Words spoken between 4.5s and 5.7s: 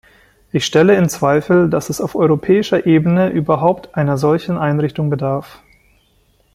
Einrichtung bedarf.